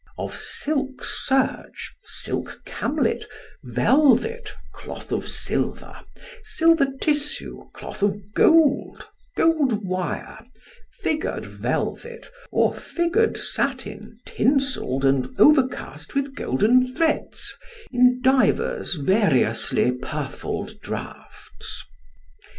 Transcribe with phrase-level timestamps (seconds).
[0.17, 3.23] of silk serge, silk camlet,
[3.63, 5.95] velvet, cloth of silver,
[6.43, 10.39] silver tissue, cloth of gold, gold wire,
[11.03, 17.53] figured velvet, or figured satin tinselled and overcast with golden threads,
[17.91, 21.85] in divers variously purfled draughts.